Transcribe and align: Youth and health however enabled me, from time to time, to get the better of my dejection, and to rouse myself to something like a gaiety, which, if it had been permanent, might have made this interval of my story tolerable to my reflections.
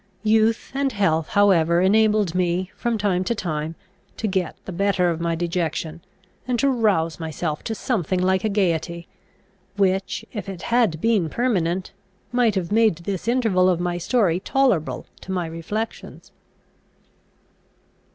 Youth 0.23 0.71
and 0.73 0.91
health 0.93 1.29
however 1.29 1.79
enabled 1.79 2.33
me, 2.33 2.71
from 2.75 2.97
time 2.97 3.23
to 3.25 3.35
time, 3.35 3.75
to 4.17 4.25
get 4.25 4.55
the 4.65 4.71
better 4.71 5.11
of 5.11 5.21
my 5.21 5.35
dejection, 5.35 6.01
and 6.47 6.57
to 6.57 6.71
rouse 6.71 7.19
myself 7.19 7.63
to 7.65 7.75
something 7.75 8.19
like 8.19 8.43
a 8.43 8.49
gaiety, 8.49 9.07
which, 9.77 10.25
if 10.33 10.49
it 10.49 10.63
had 10.63 10.99
been 11.01 11.29
permanent, 11.29 11.91
might 12.31 12.55
have 12.55 12.71
made 12.71 12.95
this 12.95 13.27
interval 13.27 13.69
of 13.69 13.79
my 13.79 13.99
story 13.99 14.39
tolerable 14.39 15.05
to 15.19 15.31
my 15.31 15.45
reflections. 15.45 16.31